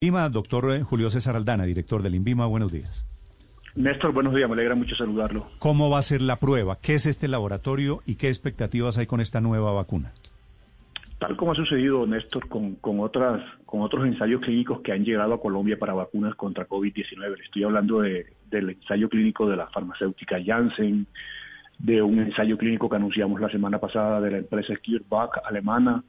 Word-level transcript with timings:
INVIMA, 0.00 0.28
doctor 0.28 0.70
eh, 0.70 0.84
Julio 0.84 1.10
César 1.10 1.34
Aldana, 1.34 1.64
director 1.64 2.04
del 2.04 2.14
INVIMA, 2.14 2.46
buenos 2.46 2.70
días. 2.70 3.04
Néstor, 3.74 4.12
buenos 4.12 4.32
días, 4.32 4.48
me 4.48 4.54
alegra 4.54 4.76
mucho 4.76 4.94
saludarlo. 4.94 5.48
¿Cómo 5.58 5.90
va 5.90 5.98
a 5.98 6.02
ser 6.02 6.22
la 6.22 6.36
prueba? 6.36 6.78
¿Qué 6.80 6.94
es 6.94 7.06
este 7.06 7.26
laboratorio 7.26 7.98
y 8.06 8.14
qué 8.14 8.28
expectativas 8.28 8.96
hay 8.96 9.06
con 9.06 9.20
esta 9.20 9.40
nueva 9.40 9.72
vacuna? 9.72 10.12
Tal 11.18 11.36
como 11.36 11.50
ha 11.50 11.56
sucedido, 11.56 12.06
Néstor, 12.06 12.48
con, 12.48 12.76
con, 12.76 13.00
otras, 13.00 13.42
con 13.66 13.80
otros 13.80 14.06
ensayos 14.06 14.40
clínicos 14.40 14.82
que 14.82 14.92
han 14.92 15.04
llegado 15.04 15.34
a 15.34 15.40
Colombia 15.40 15.76
para 15.76 15.94
vacunas 15.94 16.36
contra 16.36 16.68
COVID-19. 16.68 17.42
Estoy 17.42 17.64
hablando 17.64 18.02
de, 18.02 18.26
del 18.48 18.70
ensayo 18.70 19.08
clínico 19.08 19.48
de 19.48 19.56
la 19.56 19.66
farmacéutica 19.66 20.38
Janssen, 20.46 21.08
de 21.76 22.02
un 22.02 22.20
ensayo 22.20 22.56
clínico 22.56 22.88
que 22.88 22.94
anunciamos 22.94 23.40
la 23.40 23.50
semana 23.50 23.80
pasada 23.80 24.20
de 24.20 24.30
la 24.30 24.38
empresa 24.38 24.74
CureVac 24.76 25.40
alemana. 25.44 26.04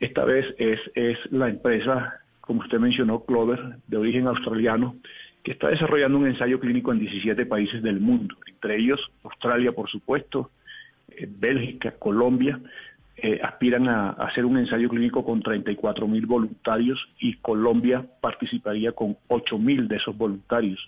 Esta 0.00 0.24
vez 0.24 0.44
es, 0.58 0.80
es 0.96 1.18
la 1.30 1.48
empresa 1.48 2.20
como 2.48 2.60
usted 2.60 2.78
mencionó, 2.78 3.26
Clover, 3.26 3.76
de 3.88 3.96
origen 3.98 4.26
australiano, 4.26 4.96
que 5.44 5.52
está 5.52 5.68
desarrollando 5.68 6.16
un 6.16 6.28
ensayo 6.28 6.58
clínico 6.58 6.90
en 6.92 6.98
17 6.98 7.44
países 7.44 7.82
del 7.82 8.00
mundo, 8.00 8.36
entre 8.48 8.78
ellos 8.78 8.98
Australia, 9.22 9.72
por 9.72 9.90
supuesto, 9.90 10.50
eh, 11.10 11.28
Bélgica, 11.28 11.90
Colombia, 11.98 12.58
eh, 13.18 13.38
aspiran 13.42 13.86
a, 13.86 14.10
hacer 14.12 14.46
un 14.46 14.56
ensayo 14.56 14.88
clínico 14.88 15.26
con 15.26 15.42
34 15.42 16.08
mil 16.08 16.24
voluntarios 16.24 16.98
y 17.20 17.34
Colombia 17.34 18.06
participaría 18.22 18.92
con 18.92 19.18
8 19.28 19.58
mil 19.58 19.86
de 19.86 19.96
esos 19.96 20.16
voluntarios. 20.16 20.80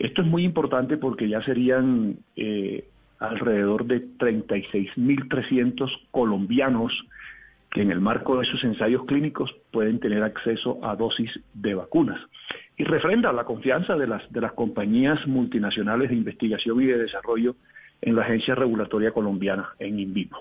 Esto 0.00 0.22
es 0.22 0.26
muy 0.26 0.42
importante 0.42 0.96
porque 0.96 1.28
ya 1.28 1.44
serían 1.44 2.16
eh, 2.34 2.88
alrededor 3.20 3.84
de 3.84 4.04
36.300 4.18 6.08
colombianos 6.10 6.92
que 7.72 7.82
en 7.82 7.90
el 7.90 8.00
marco 8.00 8.38
de 8.38 8.46
sus 8.46 8.62
ensayos 8.64 9.04
clínicos 9.06 9.50
pueden 9.70 9.98
tener 9.98 10.22
acceso 10.22 10.78
a 10.82 10.94
dosis 10.94 11.30
de 11.54 11.74
vacunas. 11.74 12.20
Y 12.76 12.84
refrenda 12.84 13.32
la 13.32 13.44
confianza 13.44 13.96
de 13.96 14.06
las, 14.06 14.30
de 14.30 14.40
las 14.40 14.52
compañías 14.52 15.26
multinacionales 15.26 16.10
de 16.10 16.16
investigación 16.16 16.82
y 16.82 16.86
de 16.86 16.98
desarrollo 16.98 17.56
en 18.02 18.16
la 18.16 18.22
agencia 18.22 18.54
regulatoria 18.54 19.12
colombiana, 19.12 19.70
en 19.78 19.98
INVIMO. 19.98 20.38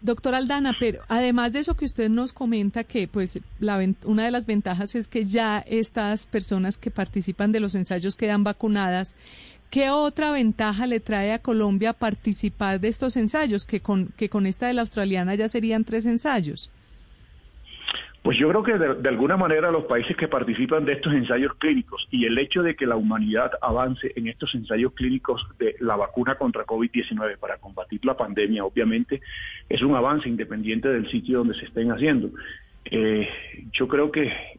Doctor 0.00 0.36
Aldana, 0.36 0.76
pero 0.78 1.00
además 1.08 1.52
de 1.52 1.58
eso 1.58 1.76
que 1.76 1.84
usted 1.84 2.08
nos 2.08 2.32
comenta, 2.32 2.84
que 2.84 3.08
pues 3.08 3.40
la, 3.58 3.80
una 4.04 4.24
de 4.24 4.30
las 4.30 4.46
ventajas 4.46 4.94
es 4.94 5.08
que 5.08 5.24
ya 5.24 5.58
estas 5.66 6.26
personas 6.26 6.76
que 6.76 6.92
participan 6.92 7.50
de 7.50 7.58
los 7.58 7.74
ensayos 7.74 8.14
quedan 8.14 8.44
vacunadas, 8.44 9.16
¿Qué 9.70 9.90
otra 9.90 10.32
ventaja 10.32 10.86
le 10.86 10.98
trae 10.98 11.32
a 11.32 11.40
Colombia 11.40 11.92
participar 11.92 12.80
de 12.80 12.88
estos 12.88 13.16
ensayos, 13.16 13.66
que 13.66 13.80
con, 13.80 14.08
que 14.16 14.30
con 14.30 14.46
esta 14.46 14.66
de 14.66 14.74
la 14.74 14.80
australiana 14.80 15.34
ya 15.34 15.48
serían 15.48 15.84
tres 15.84 16.06
ensayos? 16.06 16.70
Pues 18.22 18.36
yo 18.36 18.48
creo 18.48 18.62
que 18.62 18.76
de, 18.76 19.08
alguna 19.08 19.36
manera 19.36 19.70
los 19.70 19.84
países 19.84 20.16
que 20.16 20.28
participan 20.28 20.84
de 20.84 20.94
estos 20.94 21.14
ensayos 21.14 21.54
clínicos 21.54 22.06
y 22.10 22.26
el 22.26 22.36
hecho 22.38 22.62
de 22.62 22.76
que 22.76 22.86
la 22.86 22.96
humanidad 22.96 23.52
avance 23.62 24.12
en 24.16 24.26
estos 24.26 24.54
ensayos 24.54 24.92
clínicos 24.92 25.46
de 25.58 25.76
la 25.80 25.96
vacuna 25.96 26.34
contra 26.34 26.66
COVID-19 26.66 27.38
para 27.38 27.58
combatir 27.58 28.04
la 28.04 28.16
pandemia, 28.16 28.64
obviamente 28.64 29.22
es 29.68 29.82
un 29.82 29.94
avance 29.94 30.28
independiente 30.28 30.88
del 30.88 31.10
sitio 31.10 31.38
donde 31.38 31.54
se 31.54 31.66
estén 31.66 31.90
haciendo. 31.90 32.30
Eh, 32.84 33.28
yo 33.72 33.88
creo 33.88 34.10
que 34.10 34.57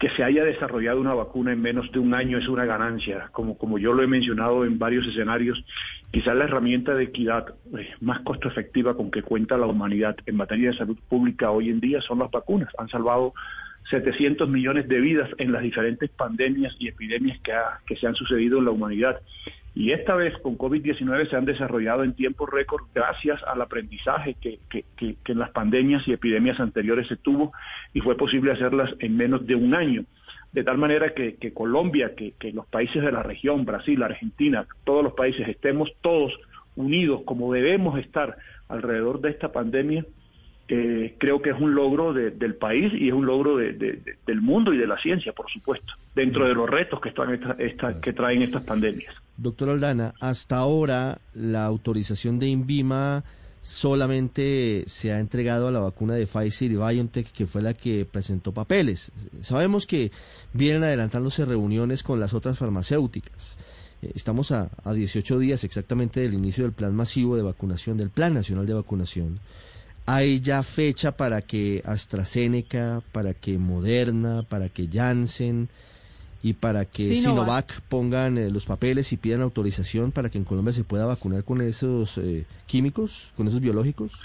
que 0.00 0.08
se 0.16 0.24
haya 0.24 0.42
desarrollado 0.44 0.98
una 0.98 1.12
vacuna 1.12 1.52
en 1.52 1.60
menos 1.60 1.92
de 1.92 1.98
un 1.98 2.14
año 2.14 2.38
es 2.38 2.48
una 2.48 2.64
ganancia. 2.64 3.28
Como, 3.32 3.58
como 3.58 3.78
yo 3.78 3.92
lo 3.92 4.02
he 4.02 4.06
mencionado 4.06 4.64
en 4.64 4.78
varios 4.78 5.06
escenarios, 5.06 5.62
quizás 6.10 6.34
la 6.34 6.44
herramienta 6.44 6.94
de 6.94 7.04
equidad 7.04 7.54
eh, 7.78 7.90
más 8.00 8.20
costo 8.22 8.48
efectiva 8.48 8.96
con 8.96 9.10
que 9.10 9.22
cuenta 9.22 9.58
la 9.58 9.66
humanidad 9.66 10.16
en 10.24 10.36
materia 10.36 10.70
de 10.70 10.78
salud 10.78 10.98
pública 11.06 11.50
hoy 11.50 11.68
en 11.68 11.80
día 11.80 12.00
son 12.00 12.20
las 12.20 12.30
vacunas. 12.30 12.70
Han 12.78 12.88
salvado 12.88 13.34
700 13.88 14.48
millones 14.48 14.88
de 14.88 15.00
vidas 15.00 15.30
en 15.38 15.52
las 15.52 15.62
diferentes 15.62 16.10
pandemias 16.10 16.74
y 16.78 16.88
epidemias 16.88 17.38
que, 17.40 17.52
que 17.86 17.96
se 17.96 18.06
han 18.06 18.14
sucedido 18.14 18.58
en 18.58 18.66
la 18.66 18.70
humanidad. 18.70 19.20
Y 19.74 19.92
esta 19.92 20.16
vez 20.16 20.36
con 20.38 20.58
COVID-19 20.58 21.30
se 21.30 21.36
han 21.36 21.44
desarrollado 21.44 22.02
en 22.02 22.14
tiempo 22.14 22.44
récord 22.46 22.86
gracias 22.92 23.40
al 23.44 23.62
aprendizaje 23.62 24.34
que, 24.34 24.58
en 25.00 25.38
las 25.38 25.50
pandemias 25.50 26.06
y 26.08 26.12
epidemias 26.12 26.58
anteriores 26.58 27.06
se 27.06 27.16
tuvo 27.16 27.52
y 27.94 28.00
fue 28.00 28.16
posible 28.16 28.52
hacerlas 28.52 28.92
en 28.98 29.16
menos 29.16 29.46
de 29.46 29.54
un 29.54 29.74
año. 29.74 30.04
De 30.52 30.64
tal 30.64 30.78
manera 30.78 31.14
que, 31.14 31.52
Colombia, 31.54 32.14
que, 32.16 32.34
los 32.52 32.66
países 32.66 33.02
de 33.02 33.12
la 33.12 33.22
región, 33.22 33.64
Brasil, 33.64 34.02
Argentina, 34.02 34.66
todos 34.84 35.04
los 35.04 35.12
países 35.12 35.46
estemos 35.46 35.92
todos 36.00 36.36
unidos 36.74 37.22
como 37.24 37.52
debemos 37.52 37.98
estar 37.98 38.36
alrededor 38.68 39.20
de 39.20 39.30
esta 39.30 39.52
pandemia, 39.52 40.04
eh, 40.72 41.16
creo 41.18 41.42
que 41.42 41.50
es 41.50 41.60
un 41.60 41.74
logro 41.74 42.12
del 42.12 42.54
país 42.54 42.92
y 42.94 43.08
es 43.08 43.12
un 43.12 43.26
logro 43.26 43.56
del 43.56 44.40
mundo 44.40 44.72
y 44.72 44.78
de 44.78 44.86
la 44.86 44.96
ciencia, 44.98 45.32
por 45.32 45.50
supuesto, 45.50 45.94
dentro 46.14 46.46
de 46.46 46.54
los 46.54 46.70
retos 46.70 47.00
que, 47.00 47.08
están 47.08 48.00
que 48.00 48.12
traen 48.12 48.42
estas 48.42 48.62
pandemias. 48.62 49.12
Doctor 49.36 49.70
Aldana, 49.70 50.14
hasta 50.20 50.58
ahora 50.58 51.18
la 51.34 51.64
autorización 51.64 52.38
de 52.38 52.46
INVIMA 52.46 53.24
solamente 53.62 54.84
se 54.86 55.12
ha 55.12 55.18
entregado 55.18 55.66
a 55.66 55.72
la 55.72 55.80
vacuna 55.80 56.14
de 56.14 56.28
Pfizer 56.28 56.70
y 56.70 56.76
BioNTech, 56.76 57.32
que 57.32 57.46
fue 57.46 57.62
la 57.62 57.74
que 57.74 58.04
presentó 58.04 58.52
papeles. 58.52 59.10
Sabemos 59.42 59.88
que 59.88 60.12
vienen 60.52 60.84
adelantándose 60.84 61.46
reuniones 61.46 62.04
con 62.04 62.20
las 62.20 62.32
otras 62.32 62.58
farmacéuticas. 62.58 63.58
Eh, 64.02 64.12
estamos 64.14 64.52
a, 64.52 64.70
a 64.84 64.92
18 64.92 65.40
días 65.40 65.64
exactamente 65.64 66.20
del 66.20 66.34
inicio 66.34 66.62
del 66.62 66.72
plan 66.72 66.94
masivo 66.94 67.34
de 67.34 67.42
vacunación, 67.42 67.96
del 67.96 68.10
Plan 68.10 68.34
Nacional 68.34 68.66
de 68.66 68.74
Vacunación. 68.74 69.40
¿Hay 70.12 70.40
ya 70.40 70.64
fecha 70.64 71.16
para 71.16 71.40
que 71.40 71.82
AstraZeneca, 71.84 73.00
para 73.12 73.32
que 73.32 73.58
Moderna, 73.58 74.42
para 74.42 74.68
que 74.68 74.88
Janssen 74.88 75.68
y 76.42 76.54
para 76.54 76.84
que 76.84 77.14
Sinovac, 77.14 77.80
pongan 77.82 78.36
eh, 78.36 78.50
los 78.50 78.66
papeles 78.66 79.12
y 79.12 79.16
pidan 79.16 79.40
autorización 79.40 80.10
para 80.10 80.28
que 80.28 80.38
en 80.38 80.42
Colombia 80.42 80.72
se 80.72 80.82
pueda 80.82 81.06
vacunar 81.06 81.44
con 81.44 81.60
esos 81.60 82.18
eh, 82.18 82.44
químicos, 82.66 83.32
con 83.36 83.46
esos 83.46 83.60
biológicos? 83.60 84.20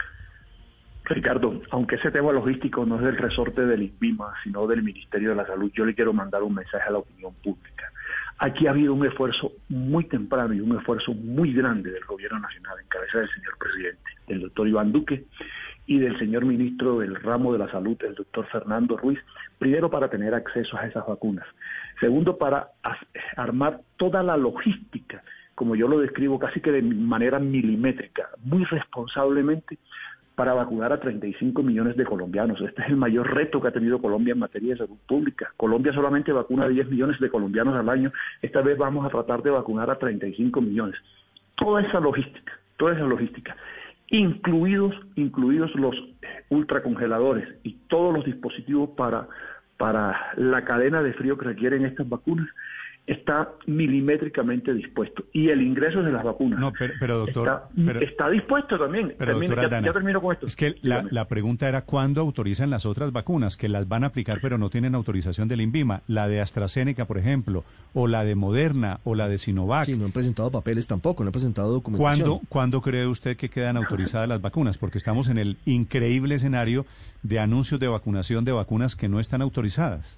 Ricardo, 1.04 1.62
aunque 1.70 1.98
ese 1.98 2.10
tema 2.10 2.32
logístico 2.32 2.84
no 2.84 2.96
es 2.96 3.04
del 3.04 3.18
resorte 3.18 3.64
del 3.64 3.84
INVIMA, 3.84 4.34
sino 4.44 4.66
del 4.66 4.82
Ministerio 4.82 5.30
de 5.30 5.36
la 5.36 5.46
Salud, 5.46 5.72
yo 5.76 5.86
le 5.86 5.94
quiero 5.94 6.14
mandar 6.14 6.42
un 6.42 6.56
mensaje 6.56 6.90
a 6.90 6.94
la 6.94 6.98
opinión 6.98 7.36
pública. 7.44 7.92
Aquí 8.40 8.66
ha 8.66 8.72
habido 8.72 8.92
un 8.92 9.06
esfuerzo 9.06 9.52
muy 9.70 10.06
temprano 10.06 10.56
y 10.56 10.62
un 10.62 10.76
esfuerzo 10.76 11.14
muy 11.14 11.54
grande 11.54 11.92
del 11.92 12.04
Gobierno 12.06 12.40
Nacional 12.40 12.80
en 12.82 12.88
cabeza 12.88 13.20
del 13.20 13.30
señor 13.30 13.56
presidente, 13.60 14.10
del 14.28 14.42
doctor 14.42 14.68
Iván 14.68 14.92
Duque, 14.92 15.26
y 15.88 16.00
del 16.00 16.18
señor 16.18 16.46
ministro 16.46 17.00
del 17.00 17.16
ramo 17.16 17.54
de 17.54 17.60
la 17.60 17.70
salud, 17.70 17.98
el 18.04 18.16
doctor 18.16 18.46
Fernando 18.48 18.98
Ruiz, 18.98 19.20
primero 19.60 19.90
para 19.90 20.10
tener 20.10 20.34
acceso 20.34 20.78
a 20.78 20.88
esas 20.88 21.06
vacunas, 21.06 21.46
segundo 22.00 22.38
para 22.38 22.70
armar 23.38 23.82
toda 23.98 24.24
la 24.24 24.38
logística, 24.38 25.24
como 25.54 25.76
yo 25.76 25.88
lo 25.88 26.00
describo 26.00 26.40
casi 26.40 26.60
que 26.60 26.72
de 26.72 26.82
manera 26.82 27.40
milimétrica, 27.40 28.30
muy 28.44 28.66
responsablemente, 28.66 29.78
para 30.36 30.54
vacunar 30.54 30.92
a 30.92 31.00
35 31.00 31.64
millones 31.64 31.96
de 31.96 32.04
colombianos. 32.04 32.60
Este 32.60 32.82
es 32.82 32.90
el 32.90 32.98
mayor 32.98 33.34
reto 33.34 33.62
que 33.62 33.70
ha 33.70 33.72
tenido 33.72 34.02
Colombia 34.02 34.34
en 34.34 34.40
materia 34.40 34.74
de 34.74 34.80
salud 34.80 34.98
pública. 35.08 35.54
Colombia 35.56 35.94
solamente 35.94 36.34
vacuna 36.34 36.66
a 36.66 36.68
10 36.68 36.90
millones 36.90 37.22
de 37.22 37.30
colombianos 37.30 37.74
al 37.74 37.88
año. 37.88 38.12
Esta 38.42 38.62
vez 38.62 38.78
vamos 38.78 39.06
a 39.06 39.10
tratar 39.10 39.42
de 39.44 39.52
vacunar 39.52 39.90
a 39.90 39.98
35 39.98 40.60
millones. 40.60 40.96
Toda 41.56 41.82
esa 41.82 42.02
logística, 42.02 42.52
toda 42.76 42.96
esa 42.96 43.06
logística 43.06 43.56
incluidos, 44.10 44.94
incluidos 45.16 45.74
los 45.76 45.96
ultracongeladores 46.50 47.48
y 47.64 47.74
todos 47.88 48.14
los 48.14 48.26
dispositivos 48.26 48.92
para, 48.92 49.28
para 49.78 50.34
la 50.38 50.64
cadena 50.64 51.02
de 51.02 51.14
frío 51.14 51.38
que 51.38 51.46
requieren 51.46 51.86
estas 51.86 52.08
vacunas, 52.08 52.48
está 53.08 53.52
milimétricamente 53.68 54.74
dispuesto. 54.74 55.26
Y 55.32 55.50
el 55.50 55.62
ingreso 55.62 56.02
de 56.02 56.12
las 56.12 56.24
vacunas 56.24 56.60
no, 56.60 56.74
pero, 57.00 57.20
doctor, 57.20 57.64
está, 58.02 58.30
dispuesto 58.30 58.80
también. 58.80 59.14
Pero, 59.18 59.42
ya, 59.42 59.94
termino 59.94 60.22
con 60.22 60.34
esto. 60.34 60.48
Es 60.48 60.56
que 60.56 60.76
la, 60.82 61.06
la, 61.12 61.28
pregunta 61.28 61.70
era 61.70 61.84
cuándo 61.84 62.22
autorizan 62.22 62.70
las 62.70 62.86
otras 62.86 63.12
vacunas, 63.12 63.58
que 63.58 63.70
las 63.70 63.88
van 63.88 64.04
a 64.04 64.08
aplicar 64.08 64.40
pero 64.42 64.58
no 64.58 64.70
tienen 64.70 64.96
autorización 64.96 65.48
del 65.48 65.62
INVIMA, 65.62 66.02
la 66.08 66.28
de 66.28 66.42
AstraZeneca, 66.42 67.06
por 67.06 67.18
ejemplo, 67.18 67.64
o 67.94 68.08
la 68.08 68.24
de 68.24 68.36
Moderna, 68.36 69.00
o 69.04 69.16
la 69.16 69.28
de 69.28 69.38
Sinovac. 69.38 69.86
Sí, 69.86 69.96
no 69.96 70.06
han 70.06 70.12
presentado 70.12 70.52
papeles 70.52 70.88
tampoco, 70.88 71.24
no 71.24 71.30
han 71.30 71.34
presentado 71.34 71.72
documentación. 71.72 72.28
¿Cuándo, 72.28 72.42
¿Cuándo 72.50 72.82
cree 72.82 73.06
usted 73.06 73.38
que 73.38 73.50
quedan 73.50 73.78
autorizadas 73.78 74.28
las 74.28 74.42
vacunas? 74.42 74.78
Porque 74.78 74.98
estamos 74.98 75.30
en 75.30 75.38
el 75.38 75.58
increíble 75.66 76.36
escenario 76.36 76.86
de 77.22 77.40
anuncios 77.40 77.80
de 77.80 77.88
vacunación 77.88 78.46
de 78.46 78.52
vacunas 78.52 78.96
que 78.96 79.10
no 79.10 79.20
están 79.20 79.42
autorizadas. 79.42 80.18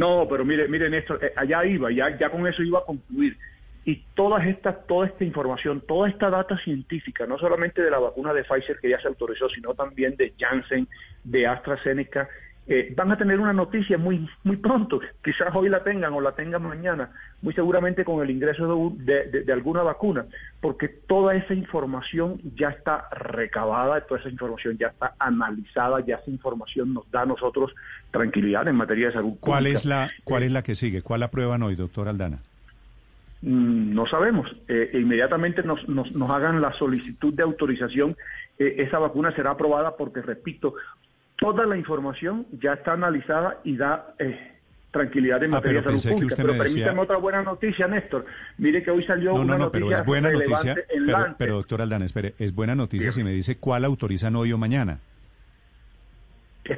No, 0.00 0.26
pero 0.26 0.46
mire, 0.46 0.66
mire 0.66 0.88
Néstor, 0.88 1.22
eh, 1.22 1.34
allá 1.36 1.62
iba, 1.66 1.92
ya, 1.92 2.16
ya 2.16 2.30
con 2.30 2.46
eso 2.46 2.62
iba 2.62 2.78
a 2.78 2.84
concluir. 2.86 3.36
Y 3.84 3.96
todas 4.14 4.46
estas, 4.46 4.86
toda 4.86 5.06
esta 5.06 5.24
información, 5.24 5.82
toda 5.86 6.08
esta 6.08 6.30
data 6.30 6.56
científica, 6.64 7.26
no 7.26 7.36
solamente 7.36 7.82
de 7.82 7.90
la 7.90 7.98
vacuna 7.98 8.32
de 8.32 8.42
Pfizer 8.44 8.78
que 8.80 8.88
ya 8.88 8.98
se 8.98 9.08
autorizó, 9.08 9.50
sino 9.50 9.74
también 9.74 10.16
de 10.16 10.32
Janssen, 10.38 10.88
de 11.22 11.46
AstraZeneca, 11.46 12.30
eh, 12.72 12.94
van 12.94 13.10
a 13.10 13.18
tener 13.18 13.40
una 13.40 13.52
noticia 13.52 13.98
muy, 13.98 14.28
muy 14.44 14.56
pronto, 14.56 15.00
quizás 15.24 15.52
hoy 15.56 15.68
la 15.68 15.82
tengan 15.82 16.12
o 16.12 16.20
la 16.20 16.36
tengan 16.36 16.62
mañana, 16.62 17.10
muy 17.42 17.52
seguramente 17.52 18.04
con 18.04 18.22
el 18.22 18.30
ingreso 18.30 18.92
de, 18.96 19.42
de, 19.44 19.52
alguna 19.52 19.82
vacuna, 19.82 20.26
porque 20.60 20.86
toda 20.86 21.34
esa 21.34 21.52
información 21.52 22.40
ya 22.54 22.68
está 22.68 23.08
recabada, 23.10 24.00
toda 24.02 24.20
esa 24.20 24.28
información 24.28 24.78
ya 24.78 24.86
está 24.86 25.14
analizada, 25.18 25.98
ya 26.06 26.18
esa 26.18 26.30
información 26.30 26.94
nos 26.94 27.10
da 27.10 27.22
a 27.22 27.26
nosotros 27.26 27.74
tranquilidad 28.12 28.68
en 28.68 28.76
materia 28.76 29.08
de 29.08 29.14
salud. 29.14 29.32
¿Cuál 29.40 29.66
es 29.66 29.84
la, 29.84 30.08
cuál 30.22 30.44
es 30.44 30.52
la 30.52 30.62
que 30.62 30.76
sigue? 30.76 31.02
¿Cuál 31.02 31.24
aprueban 31.24 31.64
hoy, 31.64 31.74
doctor 31.74 32.06
Aldana? 32.06 32.38
Mm, 33.42 33.94
no 33.94 34.06
sabemos. 34.06 34.48
Eh, 34.68 34.90
e 34.92 35.00
inmediatamente 35.00 35.64
nos, 35.64 35.88
nos, 35.88 36.12
nos, 36.12 36.30
hagan 36.30 36.60
la 36.60 36.72
solicitud 36.74 37.34
de 37.34 37.42
autorización, 37.42 38.16
eh, 38.58 38.76
esa 38.78 38.98
vacuna 38.98 39.34
será 39.34 39.52
aprobada 39.52 39.96
porque, 39.96 40.20
repito, 40.20 40.74
toda 41.40 41.66
la 41.66 41.76
información 41.76 42.46
ya 42.62 42.74
está 42.74 42.92
analizada 42.92 43.58
y 43.64 43.76
da 43.76 44.14
eh, 44.18 44.52
tranquilidad 44.90 45.42
en 45.42 45.52
ah, 45.52 45.56
materia 45.56 45.80
de 45.80 45.98
salud 45.98 46.18
pública. 46.18 46.36
Pero 46.36 46.56
permítame 46.56 47.00
otra 47.00 47.16
buena 47.16 47.42
noticia, 47.42 47.88
Néstor. 47.88 48.26
Mire 48.58 48.82
que 48.82 48.90
hoy 48.90 49.04
salió 49.04 49.34
una 49.34 49.56
no, 49.56 49.64
noticia 49.64 49.86
pero 49.86 50.00
es 50.00 50.06
buena 50.06 50.30
noticia, 50.30 50.76
pero, 51.38 51.54
doctor 51.54 51.82
Aldana, 51.82 52.04
espere, 52.04 52.34
es 52.38 52.54
buena 52.54 52.74
noticia 52.74 53.10
si 53.10 53.24
me 53.24 53.32
dice 53.32 53.56
cuál 53.58 53.84
autorizan 53.84 54.36
hoy 54.36 54.52
o 54.52 54.58
mañana 54.58 55.00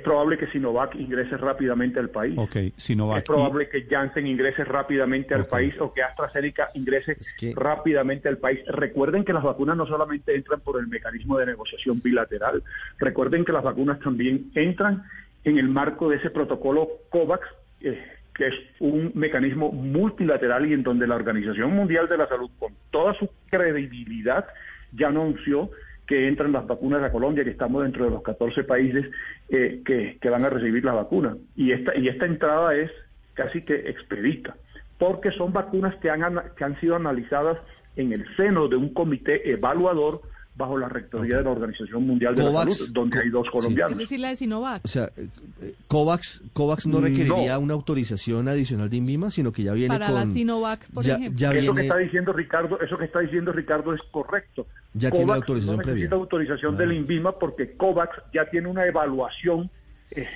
probable 0.02 0.38
que 0.38 0.46
Sinovac 0.48 0.94
ingrese 0.94 1.36
rápidamente 1.36 1.98
al 1.98 2.10
país. 2.10 2.36
Okay, 2.36 2.72
Sinovac. 2.76 3.18
Es 3.18 3.24
probable 3.24 3.68
que 3.68 3.86
Janssen 3.88 4.26
ingrese 4.26 4.64
rápidamente 4.64 5.34
al 5.34 5.46
país 5.46 5.74
o 5.80 5.92
que 5.92 6.02
AstraZeneca 6.02 6.70
ingrese 6.74 7.16
rápidamente 7.54 8.28
al 8.28 8.38
país. 8.38 8.60
Recuerden 8.66 9.24
que 9.24 9.32
las 9.32 9.42
vacunas 9.42 9.76
no 9.76 9.86
solamente 9.86 10.34
entran 10.34 10.60
por 10.60 10.78
el 10.78 10.88
mecanismo 10.88 11.38
de 11.38 11.46
negociación 11.46 12.00
bilateral, 12.02 12.62
recuerden 12.98 13.44
que 13.44 13.52
las 13.52 13.64
vacunas 13.64 14.00
también 14.00 14.50
entran 14.54 15.04
en 15.44 15.58
el 15.58 15.68
marco 15.68 16.08
de 16.08 16.16
ese 16.16 16.30
protocolo 16.30 16.88
COVAX, 17.10 17.46
eh, 17.80 17.98
que 18.34 18.48
es 18.48 18.54
un 18.80 19.12
mecanismo 19.14 19.72
multilateral 19.72 20.66
y 20.66 20.72
en 20.72 20.82
donde 20.82 21.06
la 21.06 21.16
Organización 21.16 21.74
Mundial 21.74 22.08
de 22.08 22.16
la 22.16 22.28
Salud, 22.28 22.50
con 22.58 22.72
toda 22.90 23.14
su 23.14 23.28
credibilidad, 23.50 24.46
ya 24.92 25.08
anunció 25.08 25.70
que 26.06 26.28
entran 26.28 26.52
las 26.52 26.66
vacunas 26.66 27.02
a 27.02 27.12
Colombia, 27.12 27.44
que 27.44 27.50
estamos 27.50 27.82
dentro 27.82 28.04
de 28.04 28.10
los 28.10 28.22
14 28.22 28.64
países 28.64 29.06
eh, 29.48 29.82
que, 29.84 30.30
van 30.30 30.44
a 30.44 30.50
recibir 30.50 30.84
la 30.84 30.92
vacuna. 30.92 31.36
Y 31.56 31.72
esta, 31.72 31.96
y 31.96 32.08
esta 32.08 32.26
entrada 32.26 32.74
es 32.74 32.90
casi 33.34 33.62
que 33.62 33.74
expedita, 33.74 34.56
porque 34.98 35.30
son 35.32 35.52
vacunas 35.52 35.94
que 35.96 36.10
han, 36.10 36.22
que 36.56 36.64
han 36.64 36.78
sido 36.80 36.96
analizadas 36.96 37.58
en 37.96 38.12
el 38.12 38.24
seno 38.36 38.68
de 38.68 38.76
un 38.76 38.92
comité 38.92 39.50
evaluador 39.50 40.22
bajo 40.54 40.76
la 40.76 40.88
rectoría 40.88 41.38
de 41.38 41.44
la 41.44 41.50
Organización 41.50 42.06
Mundial 42.06 42.34
de 42.34 42.42
la 42.42 42.52
Salud, 42.52 42.76
donde 42.92 43.20
hay 43.20 43.30
dos 43.30 43.48
colombianos. 43.50 43.92
Es 43.92 43.98
decir, 43.98 44.20
la 44.20 44.28
de 44.28 44.36
Sinovac. 44.36 44.84
O 44.84 44.88
sea, 44.88 45.10
eh, 45.16 45.74
COVAX, 45.86 46.44
COVAX 46.52 46.86
no 46.86 47.00
requeriría 47.00 47.58
una 47.58 47.74
autorización 47.74 48.48
adicional 48.48 48.90
de 48.90 48.96
INVIMA, 48.98 49.30
sino 49.30 49.50
que 49.52 49.62
ya 49.62 49.72
viene 49.72 49.88
Para 49.88 50.06
con... 50.06 50.14
la 50.16 50.26
Sinovac, 50.26 50.86
por 50.90 51.04
ejemplo. 51.06 51.50
eso 51.52 51.74
que 51.74 51.80
está 51.82 51.96
diciendo 51.96 52.32
Ricardo, 52.32 52.80
eso 52.80 52.98
que 52.98 53.04
está 53.06 53.20
diciendo 53.20 53.52
Ricardo 53.52 53.94
es 53.94 54.00
correcto. 54.10 54.66
Ya 54.94 55.10
tiene 55.10 55.32
autorización 55.32 55.76
no 55.76 55.82
necesita 55.82 56.16
autorización 56.16 56.76
del 56.76 56.92
INVIMA 56.92 57.38
porque 57.38 57.72
COVAX 57.72 58.10
ya 58.34 58.44
tiene 58.50 58.68
una 58.68 58.84
evaluación 58.84 59.70
eh, 60.10 60.28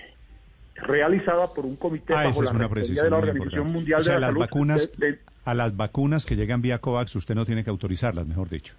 realizada 0.77 1.53
por 1.53 1.67
un 1.67 1.77
comité 1.77 2.15
ah, 2.15 2.25
bajo 2.25 2.43
la 2.43 2.53
rectoría 2.53 3.03
de 3.03 3.11
la 3.11 3.17
Organización 3.19 3.71
Mundial 3.71 4.03
de 4.03 4.13
la 4.13 4.19
las 4.19 4.29
Salud. 4.29 4.41
Vacunas, 4.41 4.91
a 5.45 5.55
las 5.55 5.77
vacunas 5.77 6.25
que 6.25 6.37
llegan 6.37 6.63
vía 6.63 6.79
COVAX 6.79 7.15
usted 7.17 7.35
no 7.35 7.45
tiene 7.45 7.65
que 7.65 7.71
autorizarlas, 7.71 8.27
mejor 8.27 8.49
dicho 8.49 8.73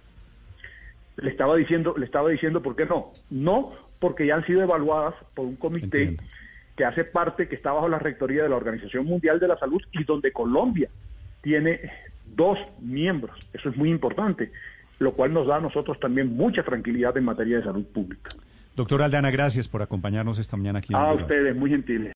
le 1.20 1.30
estaba 1.30 1.56
diciendo, 1.56 1.94
le 1.96 2.06
estaba 2.06 2.30
diciendo 2.30 2.62
por 2.62 2.76
qué 2.76 2.86
no. 2.86 3.12
No, 3.30 3.72
porque 3.98 4.26
ya 4.26 4.36
han 4.36 4.46
sido 4.46 4.62
evaluadas 4.62 5.14
por 5.34 5.46
un 5.46 5.56
comité 5.56 6.16
que 6.76 6.84
hace 6.84 7.04
parte, 7.04 7.48
que 7.48 7.56
está 7.56 7.72
bajo 7.72 7.88
la 7.88 7.98
rectoría 7.98 8.44
de 8.44 8.48
la 8.48 8.56
Organización 8.56 9.04
Mundial 9.04 9.40
de 9.40 9.48
la 9.48 9.58
Salud 9.58 9.82
y 9.92 10.04
donde 10.04 10.32
Colombia 10.32 10.88
tiene 11.42 11.80
dos 12.36 12.58
miembros. 12.80 13.36
Eso 13.52 13.68
es 13.68 13.76
muy 13.76 13.90
importante, 13.90 14.52
lo 15.00 15.12
cual 15.12 15.32
nos 15.32 15.48
da 15.48 15.56
a 15.56 15.60
nosotros 15.60 15.98
también 15.98 16.36
mucha 16.36 16.62
tranquilidad 16.62 17.16
en 17.16 17.24
materia 17.24 17.58
de 17.58 17.64
salud 17.64 17.84
pública. 17.86 18.30
Doctor 18.76 19.02
Aldana, 19.02 19.32
gracias 19.32 19.66
por 19.66 19.82
acompañarnos 19.82 20.38
esta 20.38 20.56
mañana 20.56 20.78
aquí. 20.78 20.94
A 20.94 21.12
ustedes, 21.14 21.56
muy 21.56 21.70
gentiles. 21.70 22.06